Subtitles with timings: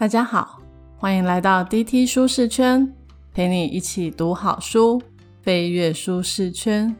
[0.00, 0.58] 大家好，
[0.96, 2.90] 欢迎来到 DT 舒适圈，
[3.34, 4.98] 陪你一起读好书，
[5.42, 6.96] 飞跃舒适圈。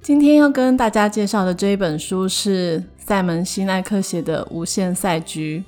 [0.00, 5.62] 今天要跟大家介绍的这一本书是塞门西奈克写的《无限赛局》。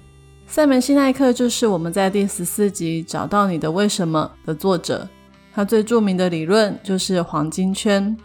[0.51, 5.07] 塞门西奈克就是我们在第十四集找到你的为什么的作者，
[5.55, 8.17] 他最著名的理论就是黄金圈。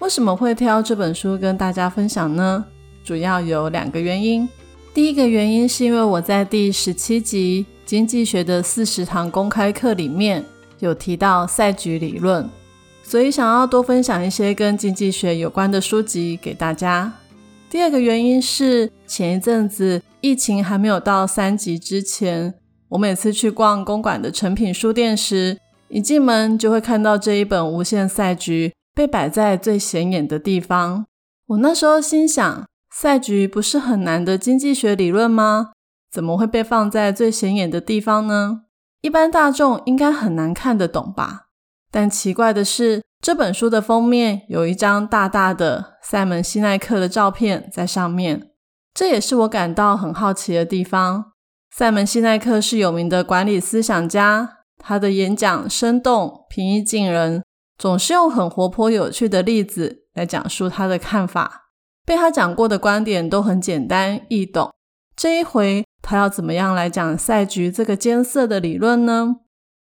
[0.00, 2.64] 为什么会挑这本书跟大家分享呢？
[3.04, 4.48] 主要有两个原因。
[4.92, 7.64] 第一个原因是因为我在第十七集。
[7.84, 10.44] 经济学的四十堂公开课里面
[10.78, 12.48] 有提到赛局理论，
[13.02, 17.12] 所以想要多分享一些跟经济学有关的书籍给大家。
[17.68, 22.54] 第二个原因是前一阵子疫情还没有到三级之前，
[22.90, 25.58] 我每次去逛公馆的成品书店时，
[25.88, 31.04] 一进门就会看到这一本《无限赛局》被摆在最显眼的地方。
[31.48, 35.72] 我那时候心想，赛局不是很难的经济学理论吗？
[36.14, 38.60] 怎么会被放在最显眼的地方呢？
[39.00, 41.48] 一般大众应该很难看得懂吧？
[41.90, 48.52] 但奇怪的是，这本书的封面有一张大大的塞门西奈克的照片在上面，
[48.94, 51.32] 这也是我感到很好奇的地方。
[51.72, 57.42] 塞门西奈克是有名的管理思想家，他的演讲生动、平易近人，
[57.76, 61.72] 总是用很活泼有趣的例子来讲述他的看法。
[62.06, 64.70] 被他讲过的观点都很简单易懂。
[65.16, 65.84] 这一回。
[66.06, 69.36] 他要怎么样来讲赛局这个艰涩的理论呢？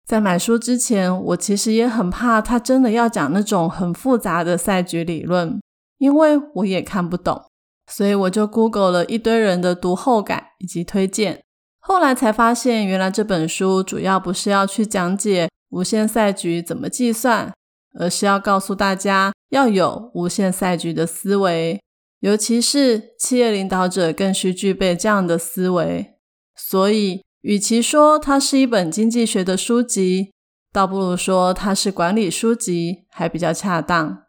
[0.04, 5.62] 在买书之前，我其实也很怕他真的要讲那种很复杂的赛局理论，
[6.00, 7.44] 因为我也看不懂。
[7.86, 11.44] 所以我就 Google 了一堆人的读后感以及推荐，
[11.80, 17.54] 后来才发现，原来这本书主要不是要去讲解无限赛局怎么计算，
[18.00, 21.80] 而是要告诉大家要有无限赛局的思维。
[22.20, 26.16] 尤其是企业领导者更需具备这样的思维，
[26.56, 30.32] 所以与其说它是一本经济学的书籍，
[30.74, 34.24] 倒不如说它是管理书籍还比较恰当。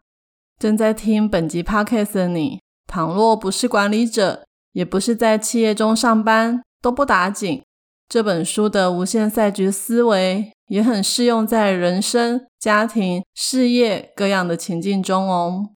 [0.59, 7.63] 正在听本集 podcast 的你，倘若不是管理者，也不是在企业中上班，都不打紧。
[8.07, 15.69] 这本书的无限赛局思维也很适用在人生、家庭、事业各样的情境中哦。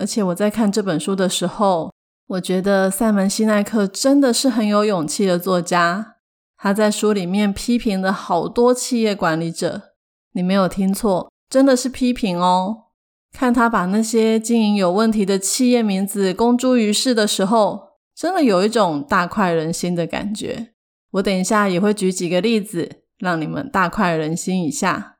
[0.00, 1.92] 而且我在看这本书的时候，
[2.26, 6.16] 我觉得塞门西奈克真的是很有勇气的作家。
[6.56, 9.92] 他在书里面批评了好多企业管理者，
[10.32, 12.84] 你没有听错，真的是批评哦。
[13.30, 20.72] 看他把那些经营有问题的企业名字公诸于世的时候，真的有一种大快人心的感觉。
[21.10, 25.18] 我等一下也会举几个例子，让你们大快人心一下。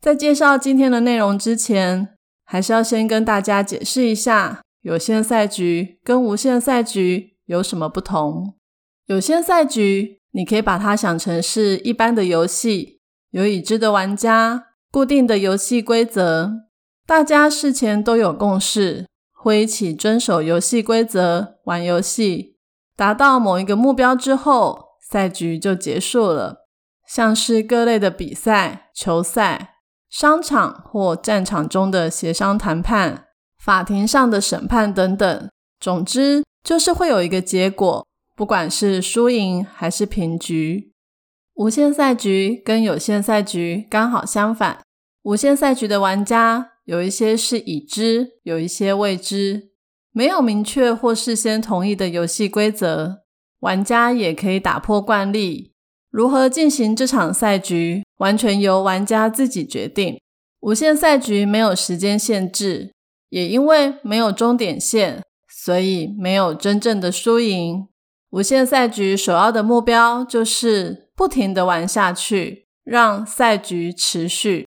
[0.00, 2.13] 在介绍今天的内容之前。
[2.44, 8.54] 还是要先跟大家解释一下，有限赛局跟无限赛局有什么不同。
[9.06, 13.00] 有限赛局，你可以把它想成是一般的游戏，
[13.30, 16.52] 有已知的玩家，固定的游戏规则，
[17.06, 22.56] 大家事前都有共识，会一起遵守游戏规则玩游戏，
[22.96, 26.66] 达到某一个目标之后，赛局就结束了。
[27.06, 29.73] 像是各类的比赛、球赛。
[30.14, 33.24] 商场或战场中的协商谈判、
[33.58, 40.92] 法庭上的审判等等，总之就是会有一个结果，不管是输赢还是平局。
[41.54, 44.78] 无限赛局跟有限赛局刚好相反，
[45.24, 49.72] 无限赛局的玩家有一些是已知，有一些未知，
[50.12, 53.24] 没有明确或事先同意的游戏规则，
[53.58, 55.73] 玩家也可以打破惯例。
[56.14, 60.20] 如何进行这场赛局，完全由玩家自己决定。
[60.60, 62.92] 无限赛局没有时间限制，
[63.30, 67.88] 也因为没有终点线，所以没有真正的输赢。
[68.30, 74.68] 无限赛局首要的目标就是不停的玩下去，让赛局持续。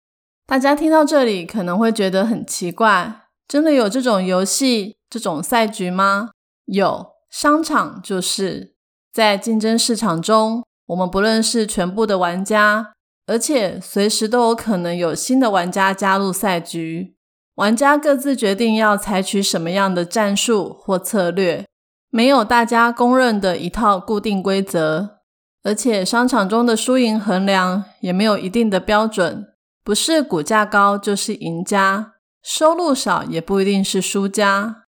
[0.44, 6.30] 大家听到这里可能会觉得很奇怪，真的有这种游戏、这种赛局吗？
[6.64, 8.74] 有，商场就是
[9.12, 10.64] 在竞争市场中。
[10.88, 12.92] 我们不认识全部的玩家，
[13.26, 17.14] 而且随时都有可能有新的玩家加入赛局。
[17.56, 21.66] 玩家各自决定要采取什么样的战术或策略，
[22.08, 25.18] 没有大家公认的一套固定规则。
[25.62, 29.48] 而且商场中的输赢衡量也没有一定的标准，
[29.84, 34.84] 不是股价高就是赢家，收入少也不一定是输家。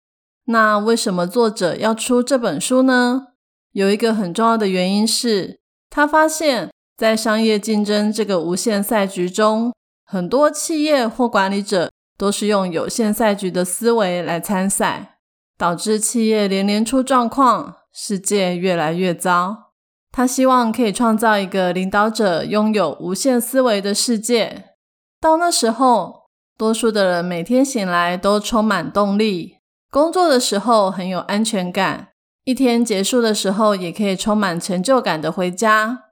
[0.46, 3.28] 那为什么作者要出这本书呢？
[3.70, 5.60] 有一个很重要的原因是。
[5.90, 9.72] 他发现，在商业竞争这个无限赛局中，
[10.04, 15.18] 很多企业或管理者都是用有限赛局的思维来参赛，
[15.56, 19.72] 导致企业连连出状况，世界越来越糟。
[20.12, 24.76] 他希望可以创造一个领导者拥有无限思维的世界。
[25.20, 26.26] 到那时候，
[26.56, 29.56] 多数的人每天醒来都充满动力，
[29.90, 32.10] 工作的时候很有安全感，
[32.44, 36.04] 一天结束的时候也可以充满成就感的回家。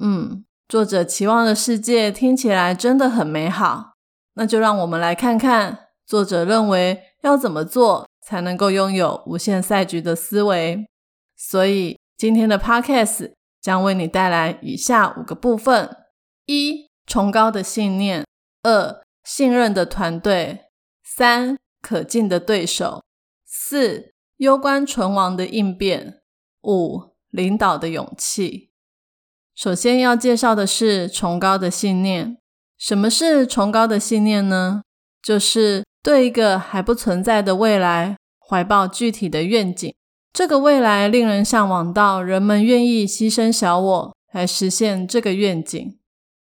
[0.00, 3.92] 嗯，作者期望的世界听起来真的很美好。
[4.36, 10.86] 那就让我们来看看作者认为要怎么做才能够拥有无限赛局的思维。
[11.36, 15.94] 所以今天的 Podcast 将为你带来以下五个部分：
[16.46, 18.24] 一、崇高的信念；
[18.62, 20.70] 二、信任的团队；
[21.04, 23.02] 三、可敬的对手；
[23.46, 24.13] 四、
[24.44, 26.20] 攸关存亡的应变；
[26.62, 28.70] 五、领导的勇气。
[29.56, 32.38] 首先要介绍的是崇高的信念。
[32.78, 34.82] 什么是崇高的信念呢？
[35.22, 39.94] 就是对一个还不存在的未来怀抱具体的愿景。
[40.32, 45.98] 这个未来令人向往到人们愿意牺牲小我来实现这个愿景。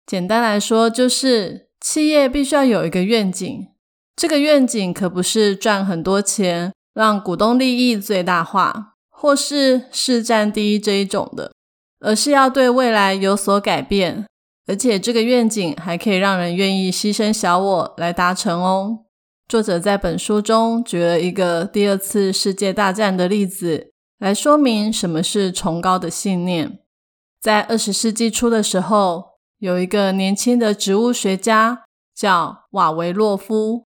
[0.05, 3.67] 简单来说，就是企业必须要有一个愿景。
[4.15, 11.51] 这个愿景可不是赚很多钱，让股东利益最大化，或是市占第一这一种的，
[11.99, 14.25] 而是要对未来有所改变。
[14.65, 18.99] 而且这个愿景还可以让人愿意牺牲小我来达成哦。
[19.49, 26.79] 作者在本书中举了一个第二次世界大战的例子，来说明什么是崇高的信念。
[27.41, 31.83] 在二十世纪初的时候，有一个年轻的植物学家
[32.15, 33.83] 叫瓦维洛夫，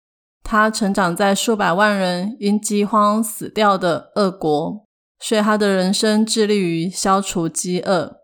[0.47, 4.85] 他成长在数百万人因饥荒死掉的恶国，
[5.19, 8.17] 所以他的人生致力于消除饥饿。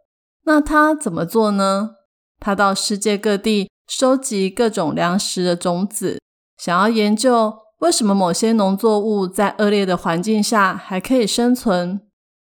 [0.45, 1.95] 那他怎么做呢？
[2.39, 6.19] 他到世界各地收集各种粮食的种子，
[6.57, 12.01] 想要研究为什么某些农作物在恶劣的环境下还可以生存。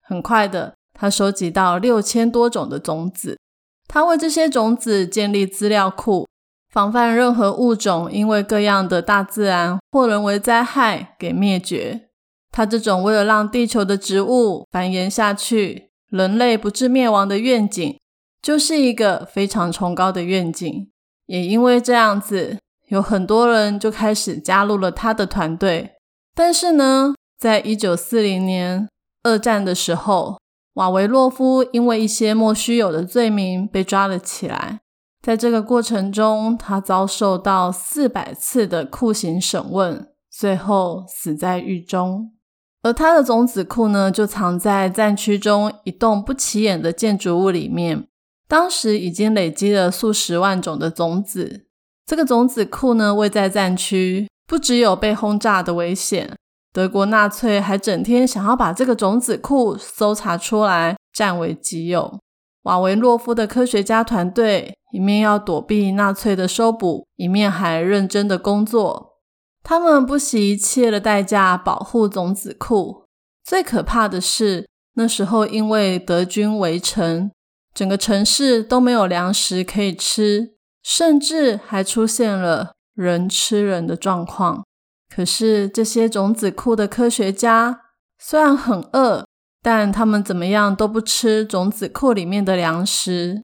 [0.07, 3.39] 很快的，他收集到六千多种的种子。
[3.87, 6.27] 他为这些种子建立资料库，
[6.73, 12.09] 防范任何物种因为各样的大自然或人为灾害给灭绝。
[12.51, 17.99] 他这种为了让地球的植物繁衍下去，人类不致灭亡的愿景。
[18.41, 20.89] 就是一个非常崇高的愿景，
[21.27, 25.91] 也因为这样子，有很多人就开始加入了他的团队。
[26.35, 28.89] 但是呢，在一九四零年
[29.21, 30.39] 二战的时候，
[30.73, 34.79] 瓦维洛夫因为一些莫须有的罪名被抓了起来。
[35.23, 42.33] 在这个过程中，他遭受到四百次的酷刑审问，最后死在狱中。
[42.81, 48.05] 而他的种子库呢，就藏在战区中一栋不起眼的建筑物里面。
[48.49, 51.67] 当时已经累积了数十万种的种子，
[52.05, 56.35] 这个种子库呢位在战区，不只有被轰炸的危险，
[56.73, 62.19] 德国纳粹还整天想要把这个种子库搜查出来占为己有。
[62.63, 69.17] 瓦维洛夫的科学家团队一面要躲避纳粹的搜捕，一面还认真的工作。
[69.63, 73.05] 他们不惜一切的代价保护种子库。
[73.43, 77.31] 最可怕的是，那时候因为德军围城。
[77.73, 80.53] 整个城市都没有粮食可以吃，
[80.83, 84.63] 甚至还出现了人吃人的状况。
[85.09, 87.81] 可是这些种子库的科学家
[88.19, 89.25] 虽然很饿，
[89.63, 93.41] 但他们怎么样都不吃种子库里面的粮食。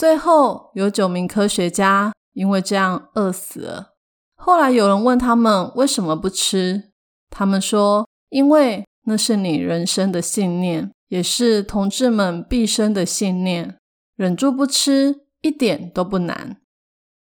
[0.00, 3.90] 最后有九名科学家因为这样饿死了。
[4.34, 6.92] 后来有人问他们为什么不吃，
[7.28, 13.76] 他们说：“因为那是你人生的信念。”也是同志们毕生的信念，
[14.16, 16.56] 忍住不吃一点都不难。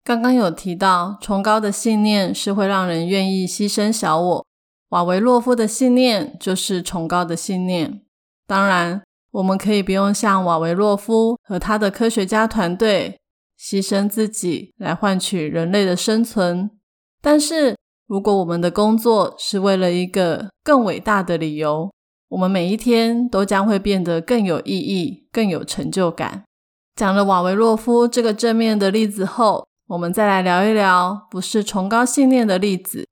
[0.04, 4.46] 刚刚有提到，崇高的信念是会让人愿意牺牲小我。
[4.90, 8.02] 瓦维洛夫的信念就是崇高的信念。
[8.46, 9.04] 当然，
[9.38, 13.20] 我们可以不用像瓦维洛夫和他的科学家团队
[13.60, 16.72] 牺牲自己来换取人类的生存。
[17.22, 17.76] 但是，
[18.08, 21.92] 如果我们的工作是为了一个更伟大的理由，
[22.30, 26.44] 我们每一天都将会变得更有意义、更有成就感。
[26.96, 33.06] 讲了瓦维洛夫这个正面的例子后，我们再来聊一聊不是崇高信念的例子。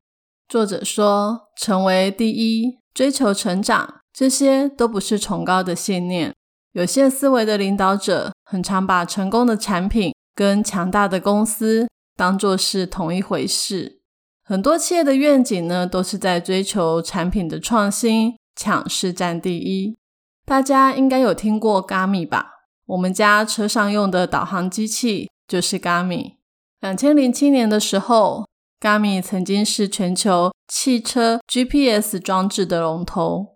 [0.50, 6.34] 作者说，成为第一、追求成长，这些都不是崇高的信念。
[6.72, 14.00] 有限思维的领导者很常把成功的产品跟强大的公司当作是同一回事。
[14.44, 18.36] 很多企业的愿景呢，都是在追求产品的创新。
[18.58, 19.98] 抢市占第一，
[20.46, 22.52] 大家应该有听过 Gami 吧？
[22.86, 26.36] 我们家车上用的导航机器就是 Gami。
[26.80, 28.48] 两千零七年的时候
[28.80, 33.55] ，Gami 曾经是全球汽车 GPS 装置的龙头。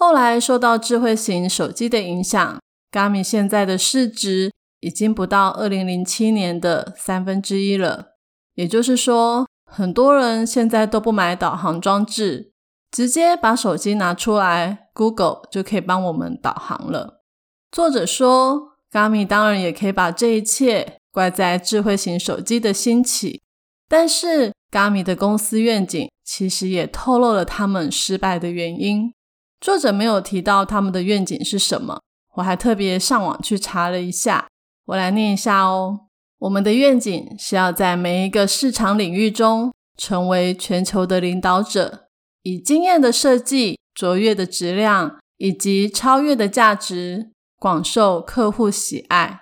[0.00, 2.60] 后来受到智慧型手机的影响
[2.92, 8.10] ，Gami 现在的市值已经不到二零零七年的三分之一了。
[8.54, 12.52] 也就是说，很多人现在都不买导航装置，
[12.92, 17.24] 直接把手机拿出来，Google 就可以帮我们导航了。
[17.72, 23.42] 作者说，Gami 当然也可以把这一切怪在智慧型手机的兴起，
[23.88, 29.12] 但是 Gami 的公司愿景其实也透露了他们失败的原因。
[29.60, 32.00] 作者没有提到他们的愿景是什么，
[32.34, 34.46] 我还特别上网去查了一下，
[34.86, 36.06] 我来念一下哦。
[36.38, 42.06] 我们的愿景是要在每一个市场领域中成为全球的领导者，
[42.44, 49.40] 以惊艳的设计、卓越的质量以及超越的价值，广受客户喜爱。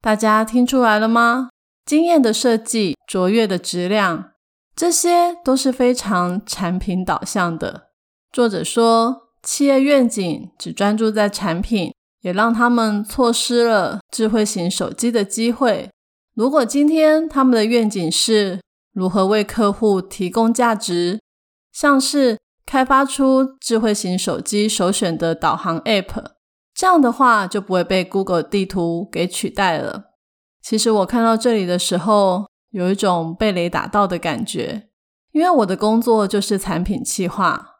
[0.00, 1.50] 大家听出来了吗？
[1.86, 4.32] 惊艳的设计、卓越的质量，
[4.74, 7.90] 这些都是非常产品导向的。
[8.32, 9.23] 作者说。
[9.44, 15.90] 企业愿景只专注在产品，也让他们错失了智慧型手机的机会。
[16.34, 18.60] 如果今天他们的愿景是
[18.92, 21.20] 如何为客户提供价值，
[21.72, 26.24] 像是开发出智慧型手机首选的导航 App，
[26.74, 30.12] 这样的话就不会被 Google 地图给取代了。
[30.62, 34.88] 其实我看到这里的时候，有一种被雷打到的感觉，
[35.32, 37.73] 因为我的工作就是产品企划。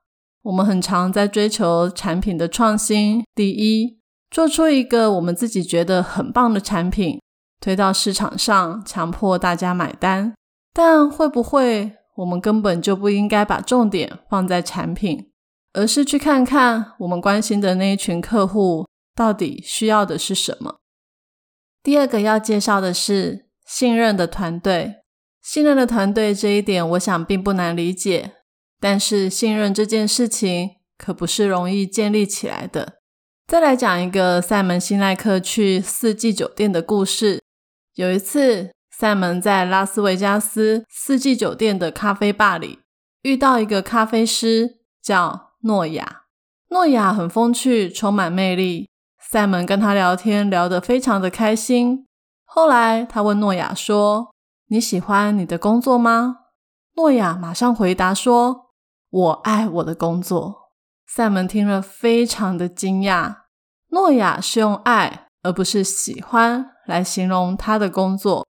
[0.45, 3.99] 我们很常在追求产品的创新，第一，
[4.31, 7.19] 做出一个我们自己觉得很棒的产品，
[7.61, 10.35] 推到市场上，强迫大家买单。
[10.75, 15.31] 但会不会，我们根本就不应该把重点放在产品，
[15.73, 20.77] 而是去看看我们关心的那一群客户到底需要的是什么？
[21.83, 24.97] 第二个要介绍的是信任的团队。
[25.43, 28.33] 信任的团队这一点，我想并不难理解。
[28.85, 32.99] 但是信任这件事情可不是容易建立起来的。
[33.47, 37.41] 再来讲一个塞门辛奈克去四季酒店的故事。
[37.95, 42.81] 有一次，塞门在拉斯维加斯四季酒店的咖啡吧里
[43.23, 46.25] 遇到一个咖啡师，叫诺亚。
[46.69, 48.91] 诺亚很风趣，充满魅力。
[49.19, 52.07] 塞门跟他聊天，聊得非常的开心。
[52.45, 54.35] 后来他问诺亚说
[54.69, 56.41] ：“你喜欢你的工作吗？”
[56.97, 58.64] 诺亚马上回答说。
[59.15, 60.73] 我爱我的工作。
[61.07, 63.43] 塞门听了，非常的惊讶。
[63.91, 68.45] 诺亚是用爱而不是喜欢来形容他的工作。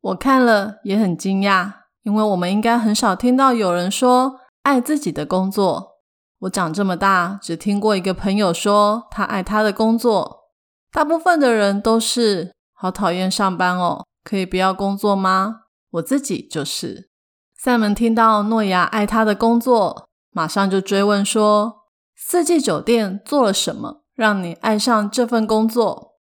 [0.00, 1.72] 我看了也很惊讶，
[2.02, 5.98] 因为我们应该很少听到有人说爱自己的工作。
[6.40, 10.48] 我长这么大，只听过一个朋友说他爱他的工作。
[10.90, 15.60] 大部分的人都是好讨厌上班哦，可以不要工作吗？
[15.92, 17.08] 我自己就是。
[17.56, 20.07] 塞门听到诺亚爱他的工作。
[20.30, 21.84] 马上就追问说
[22.16, 26.16] ：“四季酒店做了什么，让你爱上这份工作？”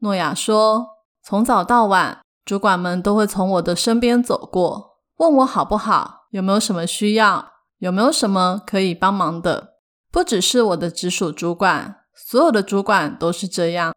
[0.00, 0.86] 诺亚说
[1.24, 9.74] ：“从早到晚，主管们都会从我的身边走过，问我好不好，有没有什么需要，有没有什么可以帮忙的。
[10.10, 13.94] 不只是我的直属主管，所有的主管都是这样。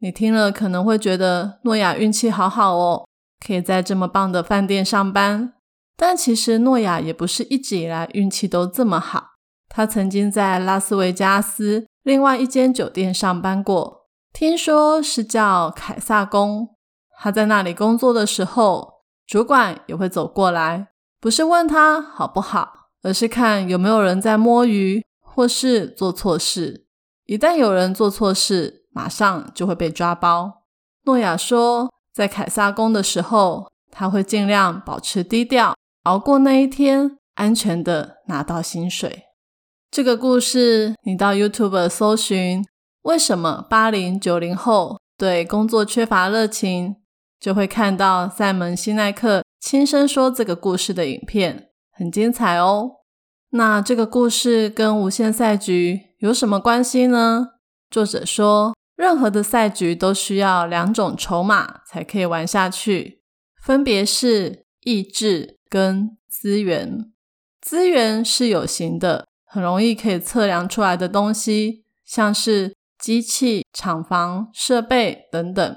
[0.00, 3.06] 你听了可能会觉得诺亚运气好好哦，
[3.46, 5.53] 可以在这么棒的饭店上班。”
[5.96, 9.32] 但其实诺亚也不是一直以来运气都这么好。
[9.68, 16.76] 他曾经在拉斯维加斯另外一间酒店上班过，听说是叫凯撒宫。
[17.18, 20.88] 他在那里工作的时候，主管也会走过来，
[21.20, 26.86] 不是问他好不好，而是看有没有人在摸鱼或是做错事。
[27.26, 30.64] 一旦有人做错事，马上就会被抓包。
[31.04, 35.73] 诺亚说，在凯撒宫的时候，他会尽量保持低调。
[36.04, 39.22] 熬过那一天，安全的拿到薪水。
[39.90, 42.62] 这个故事，你到 YouTube 搜寻
[43.04, 46.96] “为什么八零九零后对工作缺乏热情”，
[47.40, 52.90] 就会看到塞门西奈克亲身说这个故事的影片，很精彩哦。
[53.52, 57.52] 那这个故事跟无限赛局有什么关系呢？
[57.88, 63.22] 作者说，任何的赛局都需要两种筹码才可以玩下去，
[63.62, 65.56] 分别是意志。
[65.74, 67.10] 跟资源，
[67.60, 75.74] 资源是有形的，很容易可以测量出来的东西，像是机器、厂房、设备等等；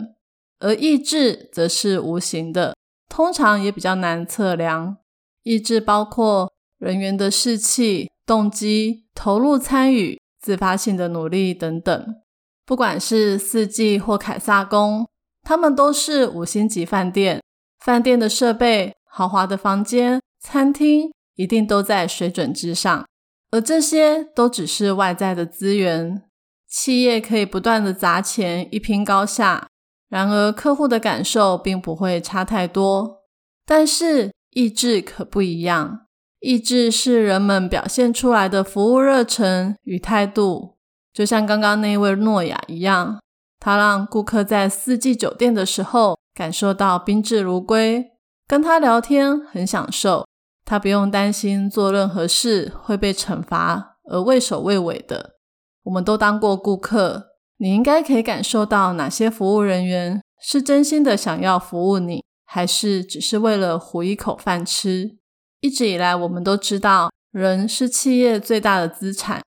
[0.59, 2.75] 而意志则是无形的，
[3.09, 4.97] 通常也比较难测量。
[5.41, 12.21] 意志包括人员的士气、动机、投入参与、自发性的努力等等。
[12.67, 15.07] 不管是四季或凯撒宫，
[15.41, 17.41] 他们都是五星级饭店，
[17.79, 18.93] 饭店的设备。
[19.09, 23.05] 豪华的房间、餐厅一定都在水准之上，
[23.51, 26.23] 而这些都只是外在的资源。
[26.69, 29.69] 企业可以不断的砸钱一拼高下，
[30.09, 33.23] 然而客户的感受并不会差太多。
[33.65, 36.07] 但是意志可不一样，
[36.39, 40.77] 意志是人们表现出来的服务热忱与态度，
[41.13, 43.21] 就像刚刚那位诺亚一样，
[43.59, 48.11] 他让顾客在四季酒店的时候感受到宾至如归，
[48.47, 50.25] 跟他聊天很享受，
[50.63, 55.35] 他不用担心做任何事会被惩罚而畏首畏尾的。
[55.83, 57.27] 我们都当过顾客，
[57.57, 62.23] 你应该可以感受到哪些服务人员是真心的想要服务你。
[62.49, 65.17] 还是只是为了糊一口饭吃？
[65.59, 69.41] 一直以来，我们都知道人是企业最大的资产。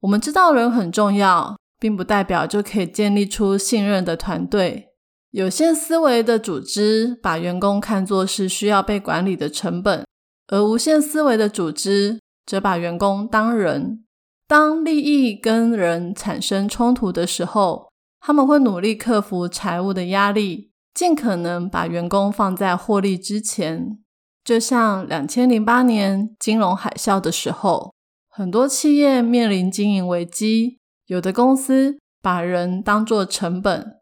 [0.00, 4.94] 我们知道人很重要，并不代表就可以建立出信任的团队。
[5.30, 10.04] 有限思维的组织把员工看作是需要被管理的成本，
[10.48, 14.04] 而无限思维的组织则把员工当人。
[14.48, 17.88] 当利益跟人产生冲突的时候，
[18.20, 20.70] 他们会努力克服财务的压力。
[20.94, 23.98] 尽可能把员工放在获利之前，
[24.42, 27.92] 就像两千零八年金融海啸的时候，
[28.30, 33.95] 很多企业面临经营危机，有的公司把人当作成本，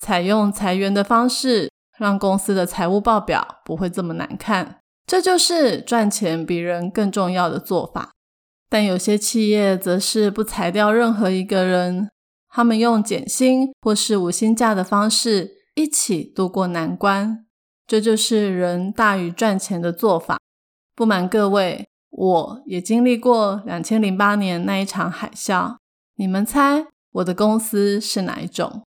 [0.00, 4.80] 采用裁员的方式，让公司的财务报表不会这么难看。
[5.06, 8.10] 这就是赚钱比人更重要的做法。
[8.68, 12.08] 但有些企业则是不裁掉任何一个人，
[12.48, 15.58] 他们用减薪或是无薪假的方式。
[15.76, 17.46] 一起度过难关，
[17.86, 20.38] 这就是人大于赚钱的做法。
[20.94, 25.76] 不瞒各位，我也经历过两千零八年那一场海啸。
[26.16, 28.82] 你们猜我的公司是哪一种？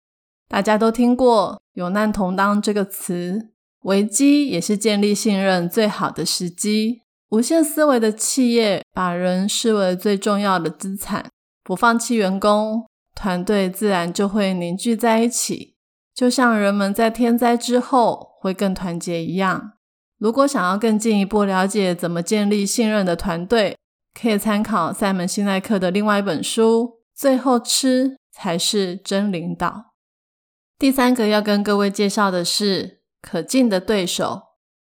[0.49, 3.49] 大家都听过“有难同当”这个词，
[3.83, 7.03] 危机也是建立信任最好的时机。
[7.29, 11.29] 无限思维的企业把人视为最重要的资产，
[11.63, 15.75] 不放弃员工，团队自然就会凝聚在一起。
[16.15, 19.73] 就像人们在天灾之后会更团结一样。
[20.17, 23.77] 如果想要更进一步了解怎么建立信任的团队，
[24.19, 26.83] 可以参考塞门辛奈克的另外一本书
[27.15, 29.67] 《最后吃才是真领导》。
[30.79, 32.87] 第三个要跟各位介绍的是
[33.21, 34.25] 《可敬的对手》。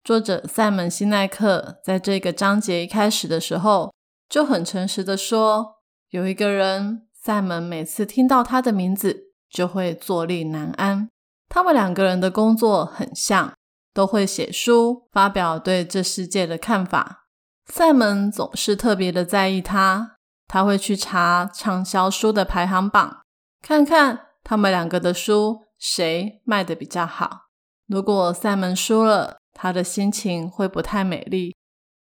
[0.03, 3.91] 作者塞门西奈克在这个章节一开始的时候
[4.29, 5.77] 就很诚实的说，
[6.11, 11.09] 有一个人，塞门每次听到他的名字就会坐立难安。
[11.49, 13.55] 他们两个人的工作很像，
[13.91, 17.25] 都会写书，发表对这世界的看法。
[17.65, 23.21] 塞门总是特别的在意他，他会去查畅销书的排行榜，
[23.63, 27.47] 看看他们两个的书谁卖的比较好。
[27.87, 31.55] 如果塞门输了，他的心情会不太美丽。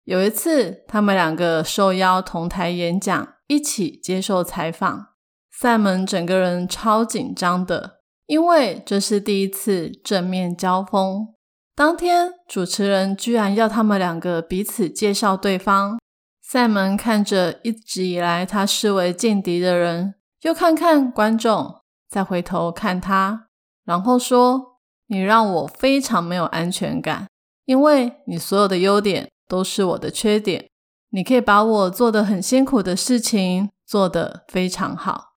[0.05, 5.09] 有一次，他们两个受邀同台演讲，一起接受采访，
[5.51, 8.01] 塞门整个人超紧张的。
[8.27, 11.35] 因为这是第一次正面交锋，
[11.75, 15.99] 当天主持人居然要他们两个彼此介绍对方。
[16.43, 23.48] 塞门看着一直以来他视为劲敌的人，又看看观众，再回头看他，
[23.88, 27.27] 然后说：“你让我非常没有安全感，
[27.64, 30.68] 因为你所有的优点都是我的缺点。
[31.09, 35.29] 你可以把我做的很辛苦的事情做得非常好。”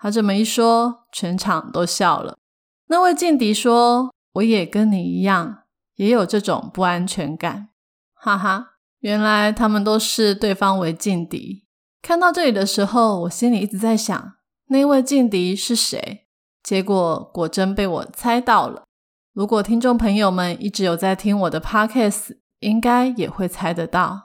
[0.00, 2.38] 他这么一说，全场都笑了。
[2.86, 5.64] 那位劲敌说：“我也跟你一样，
[5.96, 7.68] 也有这种不安全感。”
[8.16, 11.66] 哈哈，原来他们都视对方为劲敌。
[12.00, 14.32] 看到这里的时候，我心里一直在想，
[14.68, 16.21] 那位劲敌是谁？
[16.62, 18.84] 结果果真被我猜到了。
[19.32, 24.20] 如果听众朋友们一直有在听我的 podcast，应该也会猜得到，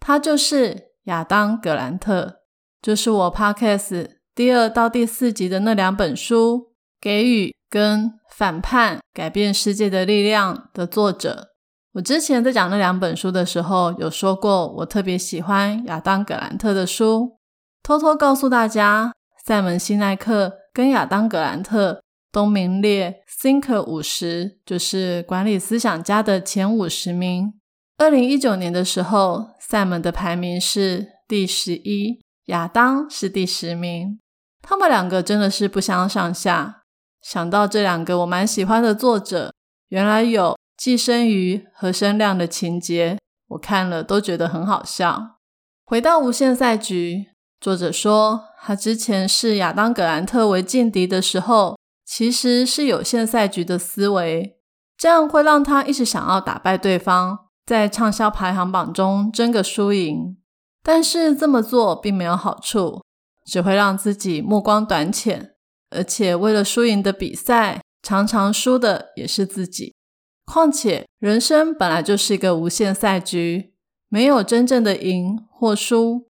[0.00, 2.40] 他就是亚当·格兰特，
[2.82, 4.10] 就是我 podcast。
[4.34, 6.56] 第二到第四集的那两本书，
[7.00, 11.48] 《给予》跟《反叛改变世界的力量》的作者，
[11.94, 17.38] 我之前在讲那两本书的时候，有说过我特别喜欢亚当·格兰特的书。
[17.82, 19.12] 偷偷告诉大家，
[19.44, 27.54] 塞门·西奈克跟亚当·格兰特都名列 Thinker 五十，就是管理思想家的前五十名。
[27.96, 34.20] 二零一九年的时候，塞门的排名是第十一，亚当是第十名。
[34.62, 36.82] 他们两个真的是不相上下。
[37.20, 39.52] 想到这两个我蛮喜欢的作者，
[39.88, 45.38] 原来有寄生鱼和生亮的情节，我看了都觉得很好笑。
[45.84, 47.26] 回到无限赛局，
[47.60, 54.58] 作者说他之前视亚当·格兰特为劲敌的时候，其实是有限赛局的思维，
[54.96, 60.36] 这样会让他一直想要打败对方，在畅销排行榜中争个输赢。
[60.82, 63.02] 但是这么做并没有好处。
[63.50, 65.54] 只会让自己目光短浅，
[65.88, 69.94] 而且为了输赢的比赛，常常输的也是自己。
[70.44, 73.72] 况且人生本来就是一个无限赛局，
[74.10, 76.28] 没有真正的赢或输。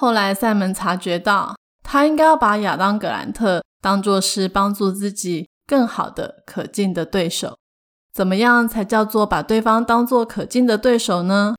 [0.00, 7.56] 后来塞门察觉到，他应该要把亚当·格兰特当作是帮助自己更好的可敬的对手。
[8.12, 11.56] 怎么样才叫做把对方当作可敬的对手呢？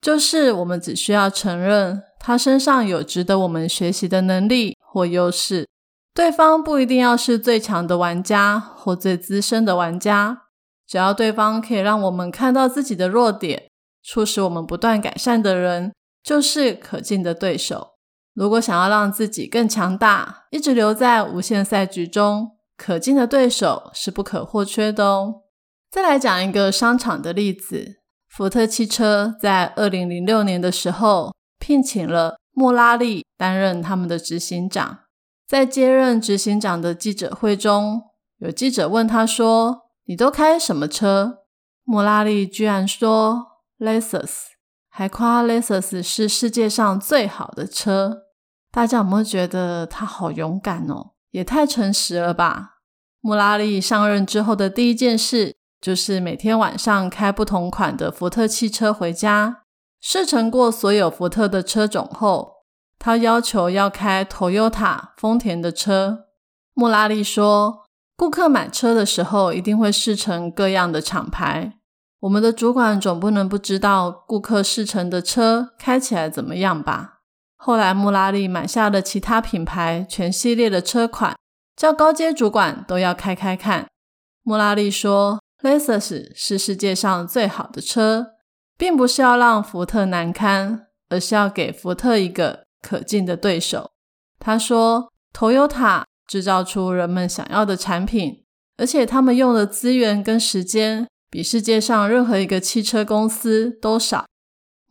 [0.00, 5.66] 就是我们只需要承认他身上有值得我们学习的能力或优势。
[6.14, 10.42] 对方不一定要是最强的玩家或最资深的玩家，
[10.86, 13.64] 只要对方可以让我们看到自己的弱点，
[14.04, 17.92] 促使我们不断改善的人，就是可敬的对手。
[18.34, 25.42] 如果想要让自己更强大，一直留在无限赛局中，可敬的对手是不可或缺的哦。
[25.90, 35.00] 再来讲一个商场的例子，福特汽车在二零零六年的时候聘请了莫拉利担任他们的执行长。
[35.48, 38.02] 在接任执行长的记者会中，
[38.38, 41.40] 有记者问他说：“你都开什么车？”
[41.82, 43.46] 莫拉利居然说
[43.80, 44.49] ：“Lexus”，
[45.00, 48.24] 还夸 Lexus 是世界上最好的车。
[48.70, 51.12] 大家有没有觉得他好勇敢哦？
[51.30, 52.72] 也太诚实了吧！
[53.22, 59.62] 莫拉利上任之后的第一件事，就是每天晚上开不同款的福特汽车回家，
[60.02, 62.56] 试乘过所有福特的车种后。
[62.98, 66.26] 他要求要开 Toyota 丰田的车。
[66.74, 67.84] 莫拉利说
[68.14, 71.78] ：“顾客买车的时候一定会试乘各样的厂牌，
[72.20, 77.20] 我们的主管总不能不知道顾客试乘的车开起来怎么样吧？”
[77.56, 81.36] 后来，穆拉利买下了其他品牌全系列的车款，
[81.76, 83.88] 叫高阶主管都要开开看。
[84.42, 88.28] 穆拉利说：“Lexus 是世界上最好的车，
[88.78, 93.90] 并不是要让福特难堪，而是要给福特一个。”可敬的对手，
[94.38, 98.46] 他说：“Toyota 制造出人们想要的产品，
[98.78, 104.26] 而且他们用的资源跟时间比世界上任何一个汽车公司都少。”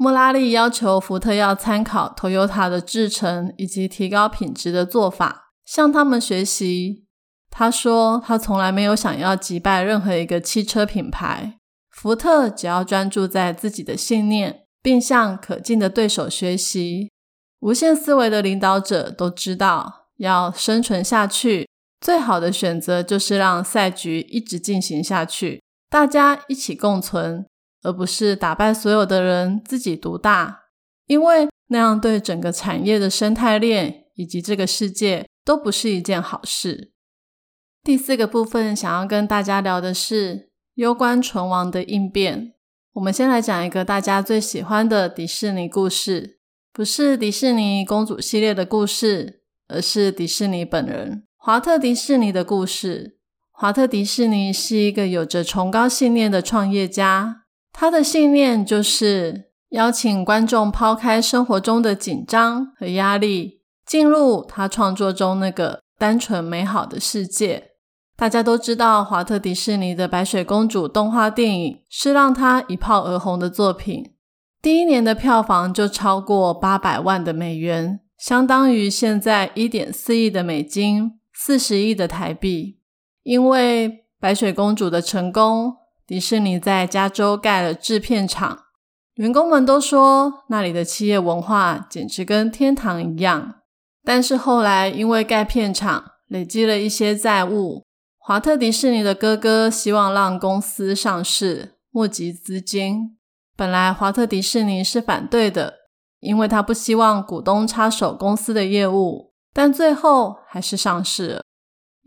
[0.02, 7.06] 莫拉利要求福特要参考 Toyota 的制程以及提高品质的做法，向他们学习。
[7.52, 11.58] 他说：“他从来没有想要击败任何一个汽车品牌，
[11.90, 17.12] 福特只要专注在自己的信念，并向可敬的对手学习。”
[17.60, 21.68] 无限思维的领导者都知道，要生存下去，
[22.00, 27.48] 最好的选择就是让赛局一直进行下去，大家一起共存，
[27.82, 30.66] 而不是打败所有的人自己独大，
[31.08, 36.92] 因为那样对整个产业的生态链以及这个世界都不是一件好事。
[37.84, 42.54] 第四个部分想要跟大家聊的是攸关存亡的应变。
[42.94, 46.40] 我们先来讲一个大家最喜欢的迪士尼故事。
[46.72, 53.19] 不是迪士尼公主系列的故事，而是迪士尼本人——华特迪士尼的故事。
[53.62, 57.42] 华特迪士尼是一个有着崇高信念的创业家，
[57.74, 67.72] 他的信念就是邀请观众抛开生活中的紧张和压力，进入他创作中那个单纯美好的世界。
[68.16, 74.14] 大家都知道，华特迪士尼的白雪公主动画电影是让他一炮而红的作品。
[74.62, 82.79] 第一年的票房就超过八百万的美元，相当于现在一点四亿的美金，四十亿的台币。
[83.30, 85.76] 因为白雪公主的成功，
[86.08, 88.58] 迪士尼在加州盖了制片厂，
[89.18, 93.58] 员工们都说那里的企业文化简直跟天堂一样。
[94.04, 97.86] 但是后来因为盖片厂累积了一些债务，
[98.18, 103.16] 华特迪士尼的哥哥希望让公司上市，募集资金。
[103.56, 105.76] 本来华特迪士尼是反对的，
[106.22, 109.36] 因为他不希望股东插手公司的业务。
[109.54, 111.42] 但最后还是上市了。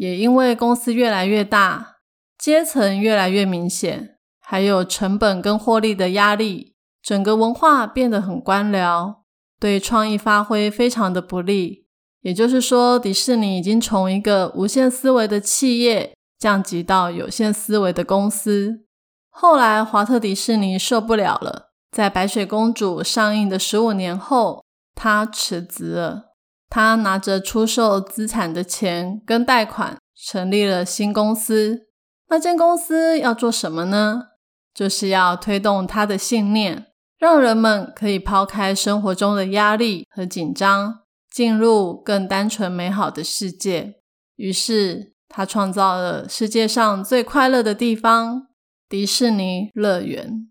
[0.02, 1.98] 也因为公司越来越大，
[2.36, 9.18] 阶层越来越明显，还有成本跟获利的压力，整个文化变得很官僚，
[9.60, 11.86] 对创意发挥非常的不利。
[12.22, 18.84] 也就是说，迪士尼已经从一个无限思维的企业降级到有限思维的公司。
[19.30, 24.64] 后来，华特迪士尼受不了了，在《白雪公主》上映的十五年后，
[24.96, 26.31] 他辞职了。
[26.74, 31.82] 他拿着出售资产的钱跟贷款，成立了新公司。
[32.30, 34.28] 那间公司要做什么呢？
[34.72, 36.86] 就是要推动他的信念，
[37.18, 43.96] 让人们可以抛开生活中的压力和紧张，进入更单纯美好的世界。
[44.36, 48.46] 于是，他创造了世界上最快乐的地方。
[48.88, 50.48] 迪士尼乐园，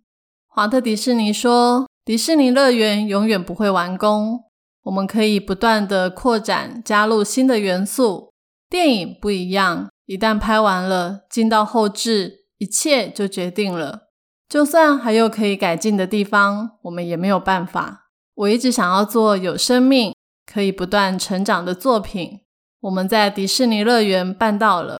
[0.47, 4.43] 华特迪士尼说：“迪士尼乐园永远不会完工，
[4.84, 8.32] 我们可以不断的扩展，加入新的元素，
[8.70, 14.10] 电影不一样，一旦拍完了，进到后置，一切就决定了。
[14.50, 18.10] 就算还有可以改进的地方，我们也没有办法。
[18.34, 20.15] 我一直想要做有生命、
[20.52, 22.41] 可以不断成长的作品。
[22.82, 24.98] 我们在迪士尼乐园办到了。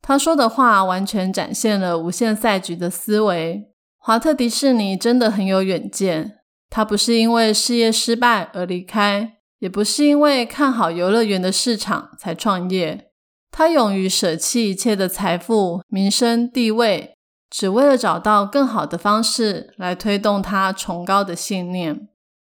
[0.00, 3.70] 他说的话完全展现了无限赛局的思维。
[3.98, 6.39] 华特迪士尼真的很有远见。
[6.70, 13.10] 他不是因为事业失败而离开，也不是因为看好游乐园的市场才创业。
[13.50, 17.14] 他勇于舍弃一切的财富、名声、地位。
[17.50, 22.08] 只为了找到更好的方式来推动他崇高的信念。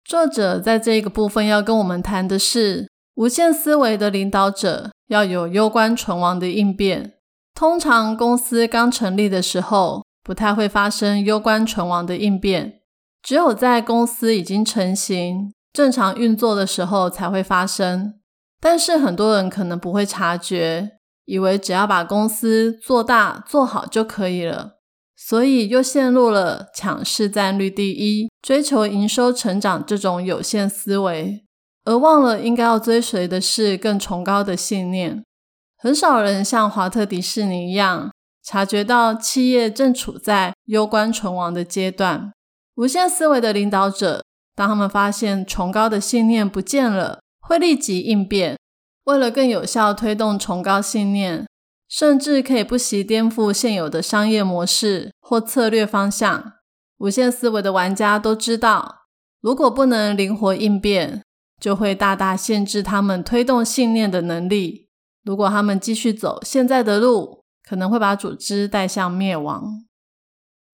[0.06, 7.16] 作者在这个部分要跟我们谈的是，无限思维的领导者要有攸关存亡的应变。
[7.54, 12.80] 通常公司刚成立的时候，不太会发生攸关存亡的应变，
[13.26, 18.20] 只有在公司已经成型、正常运作的时候才会发生。
[18.62, 20.92] 但是很多人可能不会察觉，
[21.26, 24.74] 以为只要把公司做大做好就可以了。
[25.18, 31.44] 所以又陷入了抢市占率第一、追求营收成长这种有限思维，
[31.86, 35.24] 而忘了应该要追随的是更崇高的信念。
[35.80, 38.12] 很少人像华特迪士尼一样，
[38.44, 42.35] 察觉到企业正处在攸关存亡的阶段。
[42.76, 44.24] 无限思维的领导者，
[44.56, 48.58] 当他们发现崇高的信念不见了，会立即应变，
[49.06, 51.48] 为了更有效推动崇高信念。
[51.88, 56.54] 甚至可以不惜颠覆现有的商业模式或策略方向。
[56.98, 59.06] 无限思维的玩家都知道，
[59.40, 61.22] 如果不能灵活应变，
[61.62, 64.88] 就会大大限制他们推动信念的能力。
[65.24, 69.86] 如果他们继续走现在的路，可能会把组织带向灭亡。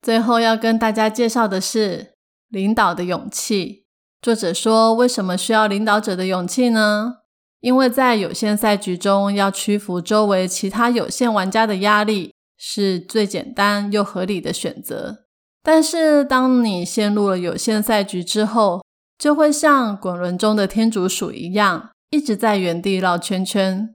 [0.02, 2.14] 最后要跟大家介绍的是
[2.50, 3.86] 领导的勇气。
[4.22, 7.18] 作者说，为什么需要领导者的勇气呢？
[7.60, 15.26] 因为在有限赛局中，要屈服周围其他有限玩家的压力，是最简单又合理的选择。
[15.62, 18.84] 但是，当你陷入了有限赛局之后，
[19.20, 23.94] 就会像滚轮中的天竺鼠一样，一直在原地绕圈圈。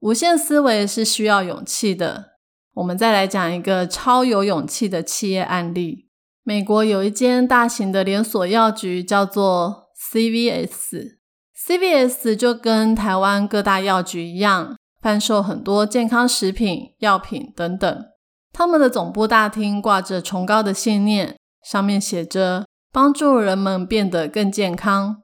[0.00, 2.35] 无限思维是需要勇气的。
[2.76, 6.10] 我们再来讲一个超有勇气的企业案例：
[6.42, 11.16] 美国有一间大型的连锁药局，叫做 CVS。
[11.56, 18.04] CVS 就跟台湾各大药局一样，贩售很多健康食品、药品等等。
[18.52, 21.34] 他们的总部大厅挂着崇高的信念，
[21.64, 25.22] 上面写着“帮助人们变得更健康”。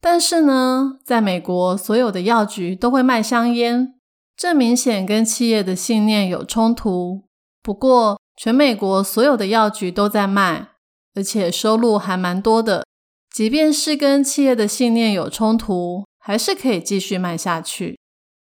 [0.00, 3.94] 但是呢，在美国，所有的药局都会卖香烟，
[4.42, 7.22] 这明显跟企业的信念有冲突。
[7.62, 10.70] 不过，全美国所有的药局都在卖，
[11.14, 12.84] 而且收入还蛮多的。
[13.32, 17.96] 即便是跟企业的信念有冲突，还是可以继续卖下去。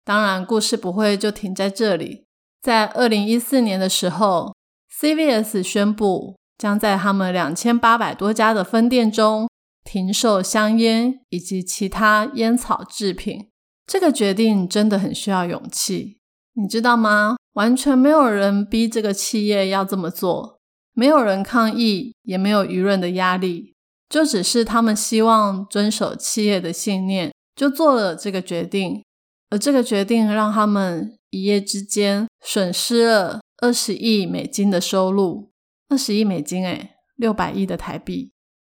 [0.03, 2.25] 当然，故事不会就停在这里。
[2.61, 4.53] 在二零一四年的时候
[4.99, 9.47] ，CVS 宣布将在他们两千八百多家的分店中
[9.85, 13.47] 停售香烟以及其他烟草制品。
[13.87, 16.17] 这个决定真的很需要勇气，
[16.53, 17.35] 你知道吗？
[17.53, 20.59] 完全没有人逼这个企业要这么做，
[20.93, 23.73] 没有人抗议，也没有舆论的压力。
[24.09, 29.03] 就只是他们希望遵守企业的信念，就做了这个决定。
[29.49, 35.51] 而这个决定让他们一夜之间损失了二十亿美金的收入。
[35.89, 38.31] 二十亿美金，诶六百亿的台币。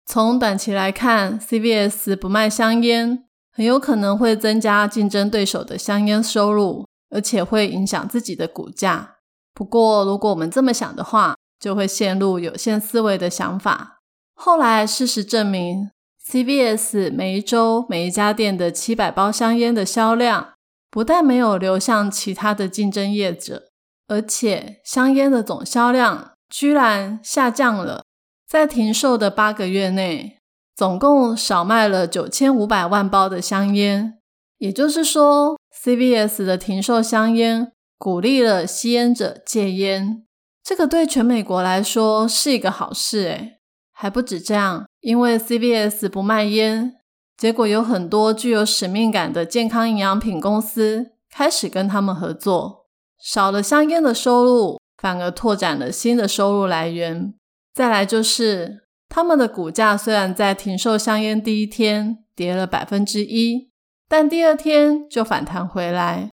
[0.05, 9.15] 从短期来看，CVS 不卖香烟，很有可能会增加竞争对手的香烟收入，而且会影响自己的股价。
[9.53, 13.99] 不过，如果我们这么想的话，就会陷入有限思维的想法。
[14.33, 15.91] 后来，事实证明
[16.25, 20.53] ，CVS 每一周每一家店的七百包香烟的销量，
[20.89, 23.69] 不但没有流向其他的竞争业者，
[24.07, 28.03] 而且香烟的总销量居然下降了。
[28.47, 30.38] 在停售的八个月内，
[30.79, 34.17] 总共少卖了九千五百万包的香烟。
[34.59, 40.23] 也就是说，CVS 的停售香烟，鼓励了吸烟者戒烟。
[40.63, 43.59] 这个对全美国来说是一个好事，诶
[43.91, 46.95] 还不止这样，因为 CVS 不卖烟，
[47.35, 52.85] 结果有很多具有使命感的健康营养品公司开始跟他们合作，
[53.21, 57.33] 少了香烟的收入，反而拓展了新的收入来源。
[57.73, 63.71] 再来就是，他们的股价虽然在停售香烟第一天跌了百分之一，
[64.07, 66.29] 但第二天就反弹回来，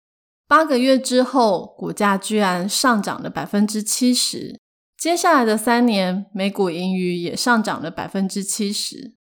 [0.47, 4.59] 八个月之后，股价居然上涨了百分之七十。
[4.97, 9.13] 接下来的三年，美股盈余也上涨了百分之七十。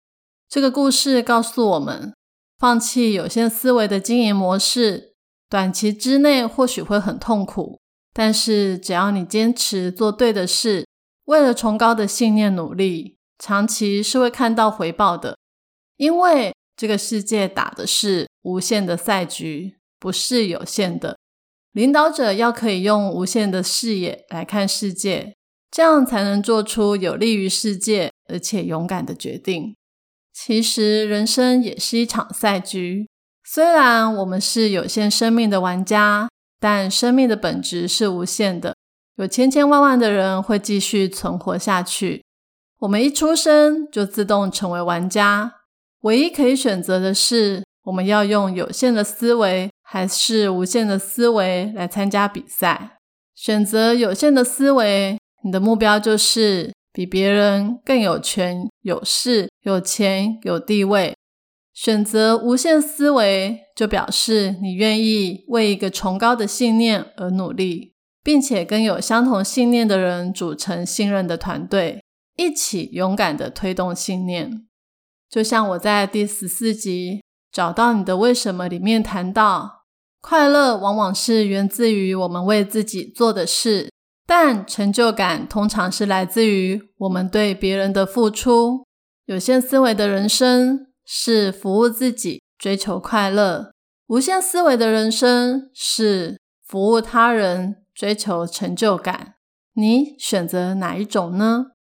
[0.49, 2.15] 这个故事告诉我们，
[2.59, 5.15] 放弃有限思维的经营模式，
[5.49, 7.81] 短期之内或许会很痛苦，
[8.13, 10.87] 但是只要你坚持做对的事，
[11.25, 15.37] 为了崇高的信念努力，长期是会看到回报的。
[15.97, 21.19] 因为这个世界打的是无限的赛局，不是有限的。
[21.73, 25.35] 领导者要可以用无限的视野来看世界，
[25.73, 29.75] 这样才能做出有利于世界而且勇敢的决定。
[30.33, 33.09] 其实人生也是一场赛局，
[33.45, 36.29] 虽然我们是有限生命的玩家，
[36.61, 38.77] 但生命的本质是无限的。
[39.17, 42.23] 有千千万万的人会继续存活下去。
[42.83, 45.53] 我们一出生就自动成为玩家，
[46.01, 49.71] 唯一可以选择的是，我们要用有限的思维。
[49.85, 52.97] 还是无限的思维来参加比赛，
[53.35, 61.15] 选择有限的思维，你的目标就是比别人更有权、有势、有钱、有地位。
[61.75, 67.93] 选择无限思维，就表示你愿意为一个崇高的信念而努力，
[68.25, 72.03] 并且跟有相同信念的人组成信任的团队，
[72.37, 74.67] 一起勇敢的推动信念。
[75.29, 79.83] 就像我在第十四集《找到你的为什么》里面谈到。
[80.21, 83.91] 快乐往往是源自于我们为自己做的事，
[84.25, 88.85] 但成就感通常是来自于我们对别人的付出。
[89.25, 93.73] 有限思维的人生是服务自己，追求快乐；
[94.07, 99.35] 无限思维的人生是服务他人，追求成就感。
[99.75, 101.73] 你选择哪一种呢？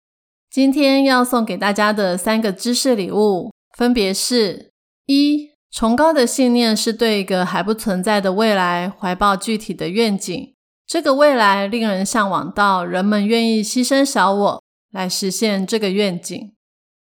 [0.51, 4.73] 今天要送给大家的三个知识礼物，分别是：
[5.05, 5.51] 一。
[5.71, 10.53] 崇高的信念是对一个还不存在的未来怀抱具体的愿景。
[10.85, 14.61] 这个未来令人向往到人们愿意牺牲小我
[14.91, 16.51] 来实现这个愿景。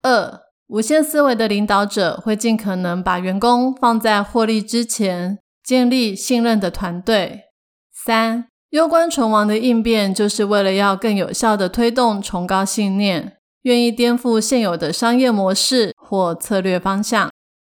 [0.02, 7.46] 二，无限思维的领导者会尽可能把员工放在获利之前，建立信任的团队。
[7.92, 17.30] 三，攸关存亡的应变就是为了要更有效的推动崇高信念，愿意颠覆现有的商业模式或策略方向。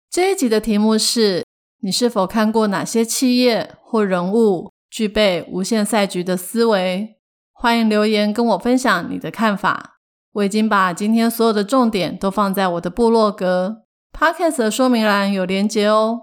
[0.09, 1.45] 这一集的题目是：
[1.81, 7.15] 你是否看过哪些企业或人物具备无限赛局的思维？
[7.53, 9.97] 欢迎留言跟我分享你的看法。
[10.33, 13.83] 我已经把今天所有的重点都放在我的部落格
[14.17, 16.21] Podcast 的说明栏有连结哦。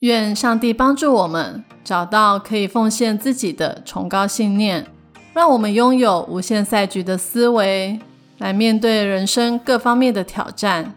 [0.00, 4.86] 愿上帝帮助我们找到可以奉献自己的崇高信念，
[5.32, 7.98] 让我们拥有无限赛局的思维，
[8.38, 10.94] 来面对人生各方面的挑战。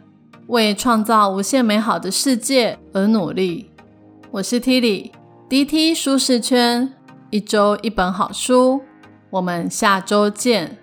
[0.47, 3.69] 为创造无限美好的世界而努力。
[4.31, 6.91] 我是 Tilly，DT 舒适圈，
[7.29, 8.81] 一周一本好书。
[9.29, 10.78] 我们下周见。